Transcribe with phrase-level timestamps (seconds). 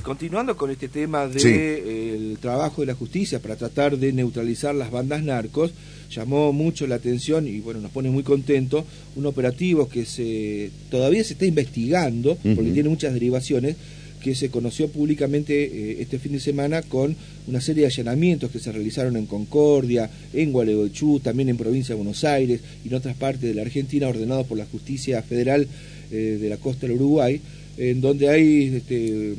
[0.00, 4.74] Y continuando con este tema del de, trabajo de la justicia para tratar de neutralizar
[4.74, 5.72] las bandas narcos,
[6.10, 11.22] llamó mucho la atención y bueno, nos pone muy contento un operativo que se todavía
[11.22, 13.76] se está investigando, porque tiene muchas derivaciones,
[14.22, 17.14] que se conoció públicamente eh, este fin de semana con
[17.46, 21.98] una serie de allanamientos que se realizaron en Concordia, en Gualeguaychú, también en provincia de
[21.98, 25.68] Buenos Aires y en otras partes de la Argentina, ordenados por la justicia federal
[26.10, 27.38] eh, de la costa del Uruguay,
[27.80, 29.34] en donde hay este,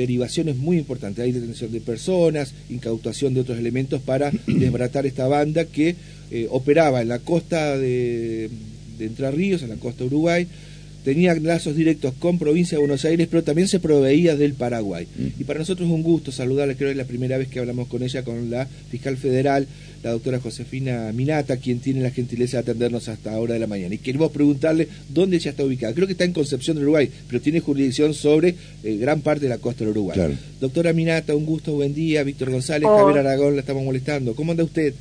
[0.00, 1.24] derivaciones muy importantes.
[1.24, 5.96] Hay detención de personas, incautación de otros elementos para desbaratar esta banda que
[6.30, 8.50] eh, operaba en la costa de,
[8.98, 10.46] de Entre Ríos, en la costa de Uruguay,
[11.04, 15.06] tenía lazos directos con provincia de Buenos Aires, pero también se proveía del Paraguay.
[15.16, 15.40] Mm.
[15.40, 17.88] Y para nosotros es un gusto saludarla, creo que es la primera vez que hablamos
[17.88, 19.66] con ella, con la fiscal federal,
[20.02, 23.94] la doctora Josefina Minata, quien tiene la gentileza de atendernos hasta ahora de la mañana.
[23.94, 25.92] Y queremos preguntarle dónde ella está ubicada.
[25.92, 29.50] Creo que está en Concepción del Uruguay, pero tiene jurisdicción sobre eh, gran parte de
[29.50, 30.18] la costa del Uruguay.
[30.60, 32.22] Doctora Minata, un gusto, buen día.
[32.22, 32.96] Víctor González, oh.
[32.98, 34.34] Javier Aragón, la estamos molestando.
[34.34, 34.94] ¿Cómo anda usted?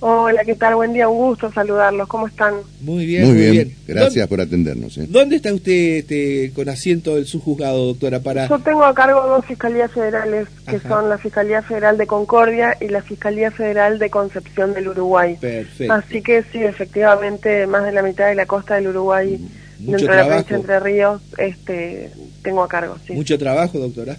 [0.00, 0.74] Hola, ¿qué tal?
[0.74, 2.06] Buen día, un gusto saludarlos.
[2.06, 2.54] ¿Cómo están?
[2.80, 3.74] Muy bien, muy, bien.
[3.86, 4.98] Gracias por atendernos.
[4.98, 5.06] ¿eh?
[5.08, 8.20] ¿Dónde está usted este, con asiento del subjuzgado, doctora?
[8.20, 8.46] Para...
[8.46, 12.88] Yo tengo a cargo dos fiscalías federales, que son la Fiscalía Federal de Concordia y
[12.88, 15.38] la Fiscalía Federal de Concepción del Uruguay.
[15.40, 15.92] Perfecto.
[15.94, 19.38] Así que sí, efectivamente, más de la mitad de la costa del Uruguay,
[19.78, 22.10] mm, dentro de la provincia Entre Ríos, este,
[22.42, 22.96] tengo a cargo.
[23.06, 23.14] Sí.
[23.14, 24.18] ¿Mucho trabajo, doctora?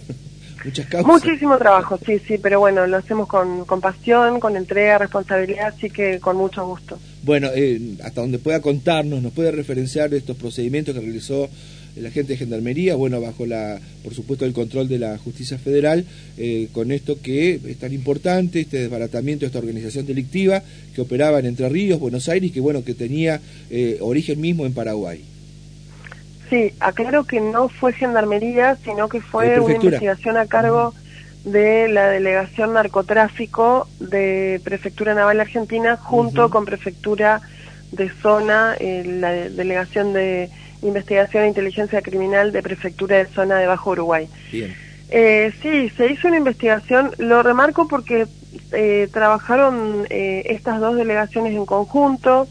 [1.04, 5.90] Muchísimo trabajo, sí, sí, pero bueno, lo hacemos con, con pasión, con entrega, responsabilidad, así
[5.90, 6.98] que con mucho gusto.
[7.22, 11.48] Bueno, eh, hasta donde pueda contarnos, nos puede referenciar estos procedimientos que realizó
[11.96, 16.04] el agente de Gendarmería, bueno, bajo la, por supuesto, el control de la justicia federal,
[16.36, 20.62] eh, con esto que es tan importante, este desbaratamiento de esta organización delictiva
[20.94, 24.64] que operaba en Entre Ríos, Buenos Aires, y que bueno, que tenía eh, origen mismo
[24.64, 25.24] en Paraguay.
[26.50, 30.94] Sí, aclaro que no fue gendarmería, sino que fue una investigación a cargo
[31.44, 37.40] de la Delegación Narcotráfico de Prefectura Naval Argentina junto con Prefectura
[37.92, 40.50] de Zona, eh, la Delegación de
[40.82, 44.28] Investigación e Inteligencia Criminal de Prefectura de Zona de Bajo Uruguay.
[44.52, 44.74] Bien.
[45.10, 48.26] Eh, sí, se hizo una investigación, lo remarco porque
[48.72, 52.46] eh, trabajaron eh, estas dos delegaciones en conjunto.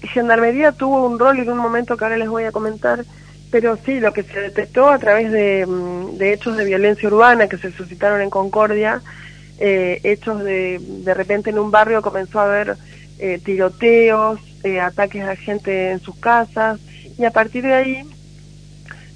[0.00, 3.04] Gendarmería tuvo un rol en un momento que ahora les voy a comentar
[3.52, 7.58] pero sí, lo que se detectó a través de, mm, hechos de violencia urbana que
[7.58, 9.02] se suscitaron en Concordia,
[9.58, 12.76] eh, hechos de, de repente en un barrio comenzó a haber
[13.18, 16.80] eh, tiroteos, eh, ataques a gente en sus casas,
[17.18, 18.02] y a partir de ahí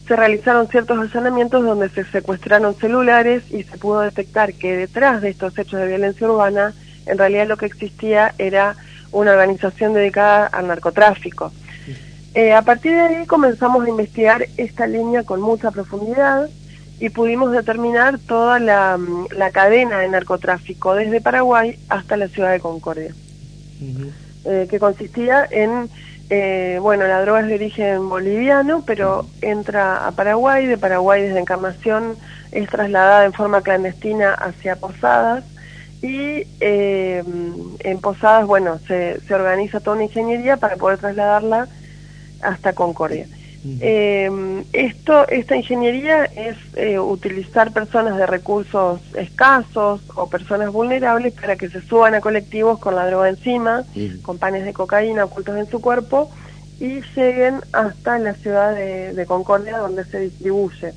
[0.07, 5.31] se realizaron ciertos allanamientos donde se secuestraron celulares y se pudo detectar que detrás de
[5.31, 6.75] estos hechos de violencia urbana,
[7.07, 8.77] en realidad lo que existía era
[9.13, 11.53] una organización dedicada al narcotráfico.
[12.37, 16.51] Eh, a partir de ahí comenzamos a investigar esta línea con mucha profundidad
[17.01, 22.61] y pudimos determinar toda la, mm, cadena de narcotráfico desde Paraguay hasta la ciudad de
[22.61, 23.15] Concordia,
[24.45, 25.89] eh, que consistía en,
[26.29, 31.41] eh, bueno, la droga es de origen boliviano, pero entra a Paraguay, de Paraguay desde
[31.41, 32.17] Encarnación
[32.53, 35.43] es trasladada en forma clandestina hacia Posadas
[36.03, 41.67] y en Posadas, bueno, se, se organiza toda una ingeniería para poder trasladarla
[42.41, 43.27] hasta Concordia.
[43.81, 51.57] Eh, esto, esta ingeniería es eh, utilizar personas de recursos escasos o personas vulnerables para
[51.57, 53.85] que se suban a colectivos con la droga encima,
[54.23, 56.31] con panes de cocaína ocultos en su cuerpo
[56.79, 60.93] y lleguen hasta la ciudad de, Concordia donde se distribuye.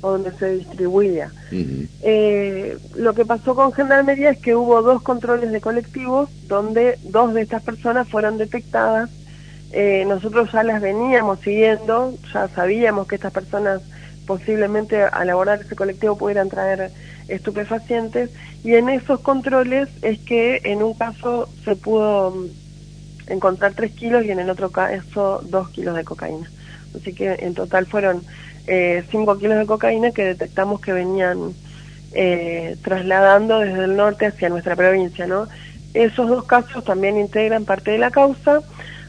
[0.00, 1.30] O donde se distribuía.
[1.52, 7.34] Eh, lo que pasó con Gendarmería es que hubo dos controles de colectivos donde dos
[7.34, 9.10] de estas personas fueron detectadas
[9.72, 13.82] eh, nosotros ya las veníamos siguiendo, ya sabíamos que estas personas
[14.26, 16.90] posiblemente al abordar ese colectivo pudieran traer
[17.28, 18.30] estupefacientes
[18.64, 24.24] y en esos controles es que en un caso se pudo mm, encontrar 3 kilos
[24.24, 26.50] y en el otro caso 2 kilos de cocaína.
[26.96, 28.22] Así que en total fueron
[28.66, 31.52] eh, 5 kilos de cocaína que detectamos que venían
[32.12, 35.26] eh, trasladando desde el norte hacia nuestra provincia.
[35.26, 35.48] ¿no?
[35.94, 38.62] Esos dos casos también integran parte de la causa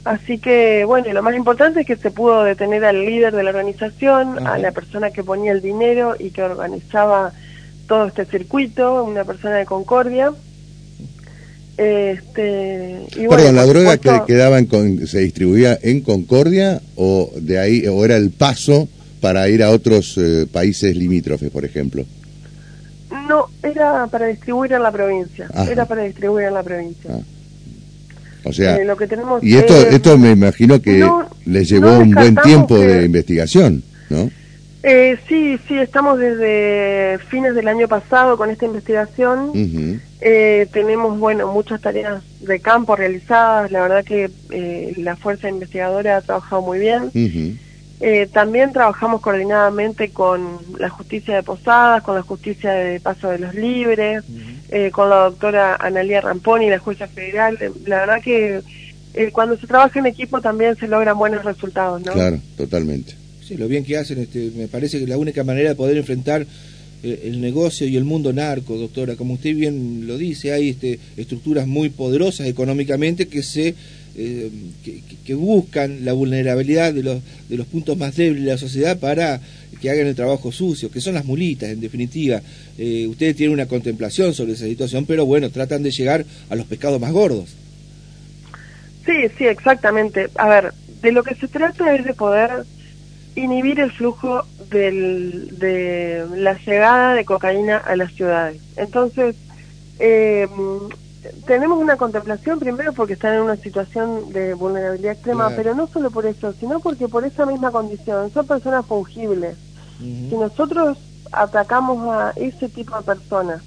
[0.08, 3.50] Así que, bueno, lo más importante es que se pudo detener al líder de la
[3.50, 7.34] organización, a la persona que ponía el dinero y que organizaba
[7.90, 10.32] todo este circuito, una persona de Concordia.
[11.76, 14.58] Este, y Perdón, ¿la droga que quedaba
[15.06, 18.88] se distribuía en Concordia o de ahí o era el paso
[19.20, 22.06] para ir a otros eh, países limítrofes, por ejemplo?
[23.28, 25.50] No, era para distribuir en la provincia.
[25.70, 27.12] Era para distribuir en la provincia.
[27.14, 27.37] Ah.
[28.48, 28.88] O sea, eh,
[29.42, 31.08] y esto, esto me imagino que
[31.46, 34.30] les llevó un buen tiempo de investigación, ¿no?
[34.90, 39.52] Eh, sí, sí, estamos desde fines del año pasado con esta investigación.
[40.22, 43.70] Eh, tenemos, bueno, muchas tareas de campo realizadas.
[43.70, 47.12] La verdad que eh, la fuerza investigadora ha trabajado muy bien.
[48.32, 53.56] también trabajamos coordinadamente con la justicia de Posadas, con la justicia de Paso de los
[53.56, 54.24] Libres,
[54.92, 57.58] con la doctora Analia Ramponi, la jueza federal.
[57.86, 58.62] La verdad que
[59.32, 62.12] cuando se trabaja en equipo también se logran buenos resultados, ¿no?
[62.14, 63.16] Claro, totalmente.
[63.48, 66.46] Sí, lo bien que hacen, este, me parece que la única manera de poder enfrentar
[67.04, 71.00] eh, el negocio y el mundo narco, doctora, como usted bien lo dice, hay este,
[71.16, 73.76] estructuras muy poderosas económicamente que se
[74.20, 74.50] eh,
[75.24, 79.40] que, buscan la vulnerabilidad de los, de los puntos más débiles de la sociedad para
[79.82, 82.42] que hagan el trabajo sucio, que son las mulitas, en definitiva.
[82.78, 86.66] Eh, ustedes tienen una contemplación sobre esa situación, pero bueno, tratan de llegar a los
[86.66, 87.56] pescados más gordos.
[89.06, 90.30] Sí, sí, exactamente.
[90.36, 92.66] A ver, de lo que se trata es de poder
[93.36, 98.62] inhibir el flujo de la llegada de cocaína a las ciudades.
[98.76, 99.36] Entonces,
[100.00, 100.48] eh,
[101.46, 106.12] tenemos una contemplación primero porque están en una situación de vulnerabilidad extrema, pero no solo
[106.12, 109.56] por eso, sino porque por esa misma condición son personas fungibles.
[110.00, 110.98] Si nosotros
[111.32, 113.62] atacamos a ese tipo de personas,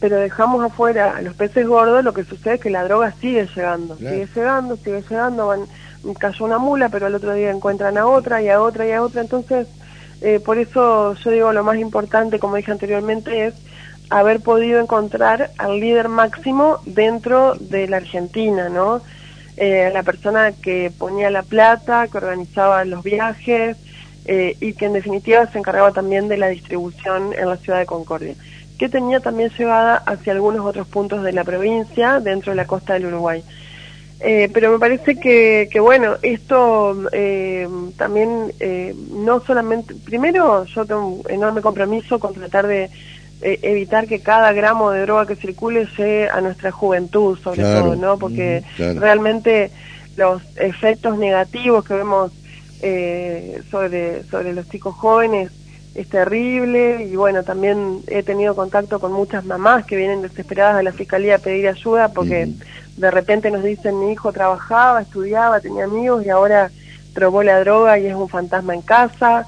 [0.00, 3.48] pero dejamos afuera a los peces gordos, lo que sucede es que la droga sigue
[3.54, 5.66] llegando, sigue llegando, sigue llegando, van
[6.18, 9.02] cayó una mula, pero al otro día encuentran a otra y a otra y a
[9.02, 9.22] otra.
[9.22, 9.66] Entonces,
[10.20, 13.54] eh, por eso yo digo lo más importante, como dije anteriormente, es
[14.10, 19.00] haber podido encontrar al líder máximo dentro de la Argentina, ¿no?
[19.56, 23.78] Eh, la persona que ponía la plata, que organizaba los viajes
[24.26, 27.86] eh, y que en definitiva se encargaba también de la distribución en la ciudad de
[27.86, 28.34] Concordia,
[28.78, 32.94] que tenía también llegada hacia algunos otros puntos de la provincia dentro de la costa
[32.94, 33.44] del Uruguay.
[34.20, 37.68] Eh, pero me parece que, que bueno, esto eh,
[37.98, 42.90] también eh, no solamente, primero yo tengo un enorme compromiso con tratar de
[43.42, 48.16] evitar que cada gramo de droga que circule llegue a nuestra juventud, sobre todo, ¿no?
[48.16, 49.70] Porque realmente
[50.16, 52.32] los efectos negativos que vemos
[53.70, 55.50] sobre, sobre los chicos jóvenes
[55.94, 60.82] es terrible y bueno, también he tenido contacto con muchas mamás que vienen desesperadas a
[60.82, 62.48] la fiscalía a pedir ayuda porque
[62.96, 66.70] de repente nos dicen mi hijo trabajaba, estudiaba, tenía amigos y ahora
[67.14, 69.46] probó la droga y es un fantasma en casa.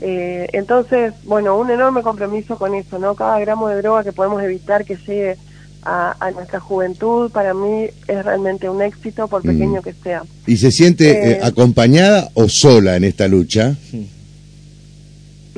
[0.00, 3.14] Eh, entonces, bueno, un enorme compromiso con eso, ¿no?
[3.14, 5.36] Cada gramo de droga que podemos evitar que llegue
[5.82, 9.48] a, nuestra juventud, para mí es realmente un éxito, por mm.
[9.48, 10.22] pequeño que sea.
[10.46, 13.74] ¿Y se siente eh, eh, acompañada o sola en esta lucha?
[13.92, 14.04] Hmm.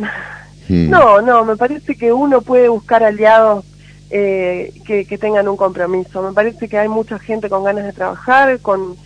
[0.70, 3.64] No, no, me parece que uno puede buscar aliados
[4.12, 6.20] eh, que, tengan un compromiso.
[6.20, 8.96] Me parece que hay mucha gente con ganas de trabajar, con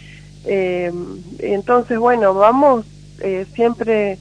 [0.47, 0.91] eh,
[1.39, 2.87] entonces bueno, vamos
[3.21, 4.19] eh, siempre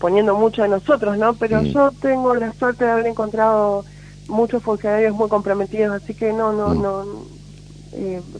[0.00, 1.34] poniendo mucho de nosotros, ¿no?
[1.34, 1.66] Pero mm.
[1.66, 3.84] yo tengo la suerte de haber encontrado
[4.32, 6.82] muchos funcionarios muy comprometidos, así que no, no, mm.
[6.82, 7.04] no.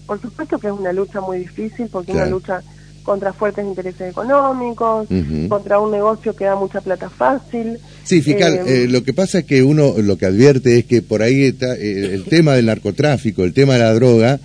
[0.07, 2.63] por supuesto que es una lucha muy difícil, porque es una lucha
[3.03, 5.09] contra fuertes intereses económicos,
[5.49, 7.79] contra un negocio que da mucha plata fácil.
[8.05, 11.03] Sí, fiscal, eh, eh, lo que pasa es que uno lo que advierte es que
[11.03, 14.41] por ahí está eh, el tema del narcotráfico, el tema de la droga,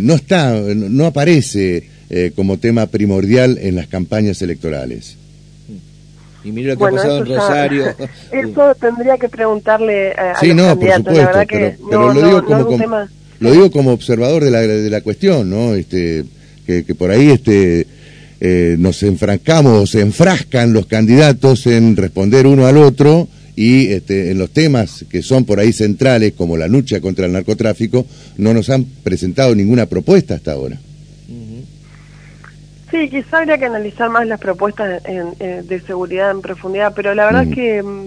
[0.00, 1.90] no está, no aparece
[2.34, 5.18] como tema primordial en las campañas electorales.
[6.46, 7.84] Y lo que ha pasado en Rosario.
[8.32, 11.38] eso tendría que preguntarle a sí, no, por supuesto,
[11.90, 12.78] pero, lo digo como,
[13.40, 15.74] lo digo como observador de la, de la cuestión, ¿no?
[15.74, 16.24] Este,
[16.66, 17.86] que, por ahí este,
[18.40, 24.38] eh, nos enfrascamos, se enfrascan los candidatos en responder uno al otro y este, en
[24.38, 28.06] los temas que son por ahí centrales, como la lucha contra el narcotráfico,
[28.36, 30.78] no nos han presentado ninguna propuesta hasta ahora.
[32.96, 37.42] Sí, quizá habría que analizar más las propuestas de seguridad en profundidad, pero la verdad
[37.42, 38.06] es que mm,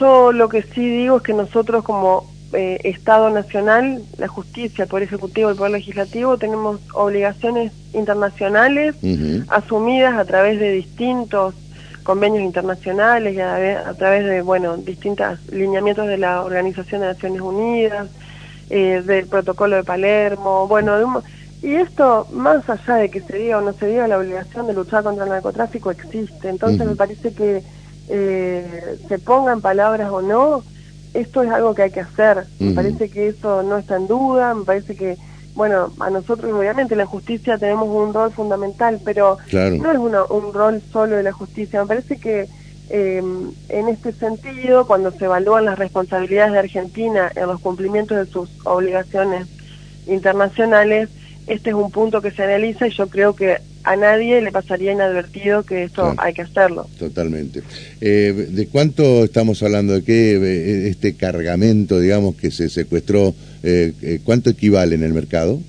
[0.00, 4.88] yo lo que sí digo es que nosotros como eh, Estado Nacional, la justicia, el
[4.88, 8.96] Poder Ejecutivo, el Poder Legislativo, tenemos obligaciones internacionales
[9.48, 11.54] asumidas a través de distintos
[12.02, 18.08] convenios internacionales y a, través de, bueno, distintos lineamientos de la Organización de Naciones Unidas,
[18.68, 21.22] eh, del Protocolo de Palermo, bueno,
[21.66, 24.72] y esto, más allá de que se diga o no se diga, la obligación de
[24.72, 26.48] luchar contra el narcotráfico existe.
[26.48, 27.60] Entonces me parece que
[28.08, 30.62] eh, se pongan palabras o no,
[31.12, 32.44] esto es algo que hay que hacer.
[32.60, 35.16] Me parece que eso no está en duda, me parece que,
[35.56, 39.98] bueno, a nosotros obviamente la justicia tenemos un rol fundamental, pero no es
[40.30, 41.80] un rol solo de la justicia.
[41.80, 42.46] Me parece que
[42.90, 48.26] em, en este sentido, cuando se evalúan las responsabilidades de Argentina en los cumplimientos de
[48.26, 49.48] sus obligaciones
[50.06, 51.10] internacionales,
[51.46, 54.92] este es un punto que se analiza y yo creo que a nadie le pasaría
[54.92, 56.88] inadvertido que esto hay que hacerlo.
[56.98, 57.62] Totalmente.
[58.00, 59.94] Eh, ¿De cuánto estamos hablando?
[59.94, 63.34] ¿De qué este cargamento, digamos, que se secuestró,
[64.24, 65.60] cuánto equivale en el mercado?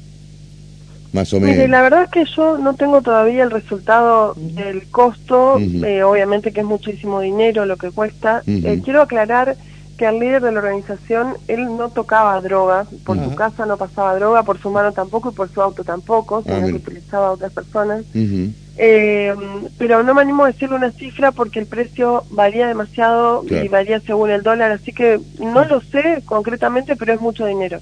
[1.14, 1.70] Más o menos.
[1.70, 6.66] la verdad es que yo no tengo todavía el resultado del costo, obviamente que es
[6.66, 8.42] muchísimo dinero lo que cuesta.
[8.84, 9.56] quiero aclarar
[9.98, 14.16] que al líder de la organización él no tocaba droga, por su casa no pasaba
[14.16, 17.32] droga, por su mano tampoco y por su auto tampoco, sino ah, que utilizaba a
[17.32, 18.06] otras personas.
[18.80, 19.34] eh,
[19.80, 24.00] pero no me animo a decirle una cifra porque el precio varía demasiado y varía
[24.02, 27.80] según el dólar, así que no lo sé concretamente, pero es mucho dinero.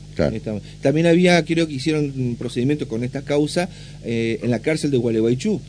[0.82, 3.68] También había, creo que hicieron un procedimiento con esta causa
[4.06, 5.60] eh, en la cárcel de Gualeguaychú.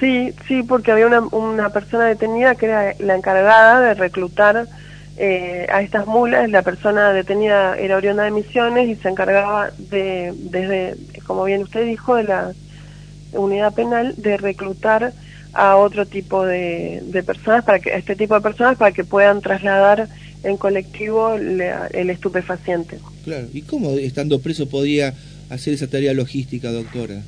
[0.00, 4.66] Sí, sí, porque había una, una persona detenida que era la encargada de reclutar
[5.20, 10.32] eh, a estas mulas, la persona detenida era oriunda de Misiones y se encargaba de,
[10.36, 10.94] desde,
[11.26, 12.52] como bien usted dijo, de la
[13.32, 15.12] unidad penal, de reclutar
[15.52, 20.08] a otro tipo de, personas, para que, este tipo de personas para que puedan trasladar
[20.44, 23.00] en colectivo el estupefaciente.
[23.24, 25.14] Claro, ¿y cómo estando preso podía
[25.50, 27.22] hacer esa tarea logística, doctora?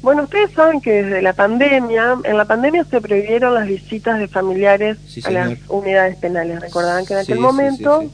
[0.00, 4.28] Bueno, ustedes saben que desde la pandemia, en la pandemia se prohibieron las visitas de
[4.28, 6.60] familiares a las unidades penales.
[6.60, 8.04] Recordarán que en aquel momento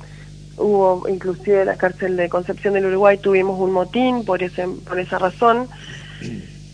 [0.57, 4.99] hubo, inclusive en la cárcel de Concepción del Uruguay, tuvimos un motín por, ese, por
[4.99, 5.69] esa razón.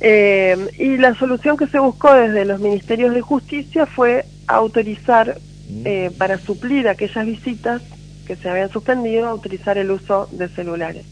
[0.01, 5.39] Eh, y la solución que se buscó desde los ministerios de justicia fue autorizar,
[5.69, 5.83] mm.
[5.85, 7.83] eh, para suplir aquellas visitas
[8.27, 11.05] que se habían suspendido, autorizar el uso de celulares.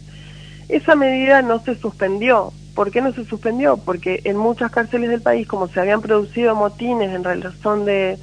[0.69, 3.77] Esa medida no se suspendió, ¿Por qué no se suspendió?
[3.77, 8.17] Porque en muchas cárceles del país, como se habían producido motines en razón de,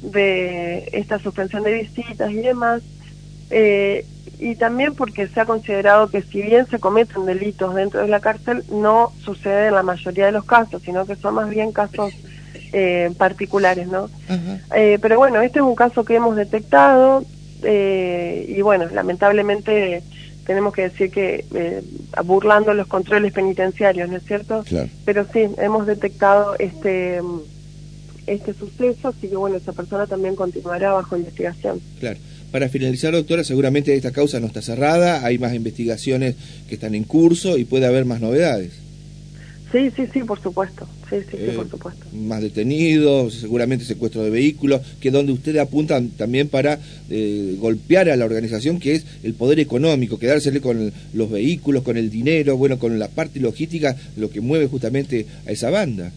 [0.00, 2.80] de esta suspensión de visitas y demás,
[3.50, 4.06] eh,
[4.38, 8.20] y también porque se ha considerado que si bien se cometen delitos dentro de la
[8.20, 12.14] cárcel, no sucede en la mayoría de los casos, sino que son más bien casos
[12.72, 14.08] eh, particulares, ¿no?
[14.74, 17.26] Eh, pero bueno, este es un caso que hemos detectado
[17.62, 20.02] y bueno, lamentablemente
[20.46, 21.82] tenemos que decir que eh,
[22.24, 24.64] burlando los controles penitenciarios, ¿no es cierto?
[25.04, 27.20] Pero sí, hemos detectado este
[28.26, 31.80] este suceso, así que bueno, esa persona también continuará bajo investigación.
[31.98, 32.18] Claro.
[32.52, 36.36] Para finalizar, doctora, seguramente esta causa no está cerrada, hay más investigaciones
[36.68, 38.81] que están en curso y puede haber más novedades.
[39.72, 40.86] Sí, sí, sí, por supuesto.
[41.08, 42.04] Sí, sí, sí, por eh, supuesto.
[42.12, 48.10] Más detenidos, seguramente secuestro de vehículos, que es donde ustedes apuntan también para eh, golpear
[48.10, 52.58] a la organización, que es el poder económico, quedársele con los vehículos, con el dinero,
[52.58, 56.12] bueno, con la parte logística, lo que mueve justamente a esa banda.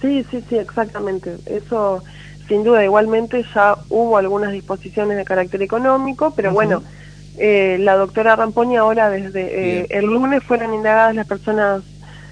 [0.00, 1.36] Sí, sí, sí, exactamente.
[1.44, 2.02] Eso,
[2.48, 6.82] sin duda, igualmente ya hubo algunas disposiciones de carácter económico, pero bueno,
[7.36, 11.82] eh, la doctora Ramponi ahora desde el lunes fueron indagadas las personas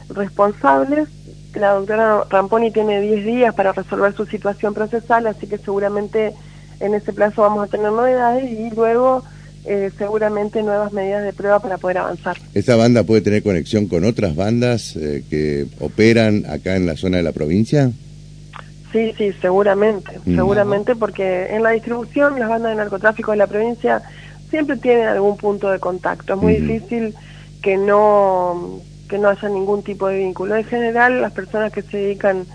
[0.09, 1.09] responsables.
[1.55, 6.35] La doctora Ramponi tiene 10 días para resolver su situación procesal, así que seguramente
[6.81, 9.23] en ese plazo vamos a tener novedades y luego
[9.65, 12.37] eh, seguramente nuevas medidas de prueba para poder avanzar.
[12.55, 17.17] ¿Esta banda puede tener conexión con otras bandas eh, que operan acá en la zona
[17.17, 17.91] de la provincia?
[18.93, 20.37] Sí, sí, seguramente, mm.
[20.37, 24.03] seguramente porque en la distribución las bandas de narcotráfico de la provincia
[24.51, 26.35] siempre tienen algún punto de contacto.
[26.35, 27.15] Es muy difícil
[27.61, 30.57] que no que no haya ningún tipo de vínculo.
[30.57, 32.47] En general, las personas que se dedican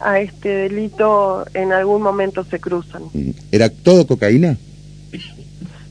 [0.00, 3.04] a este delito en algún momento se cruzan.
[3.12, 3.30] Mm.
[3.52, 4.56] ¿Era todo cocaína?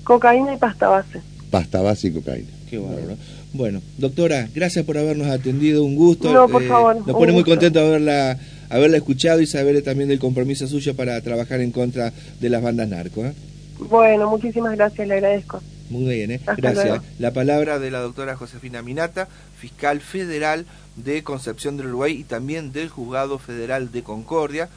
[0.03, 1.21] Cocaína y pasta base.
[1.51, 2.49] Pasta base y cocaína.
[2.69, 3.15] Qué bárbaro.
[3.53, 6.31] Bueno, doctora, gracias por habernos atendido, un gusto.
[6.31, 6.95] No, por eh, favor.
[6.95, 8.37] Nos pone muy contento haberla,
[8.69, 12.87] haberla escuchado y saber también del compromiso suyo para trabajar en contra de las bandas
[12.87, 13.25] narcos.
[13.25, 13.33] ¿eh?
[13.89, 15.61] Bueno, muchísimas gracias, le agradezco.
[15.89, 16.41] Muy bien, ¿eh?
[16.57, 17.01] gracias.
[17.17, 19.27] La palabra de la doctora Josefina Minata,
[19.59, 20.65] fiscal federal
[20.95, 24.69] de Concepción del Uruguay y también del Juzgado Federal de Concordia.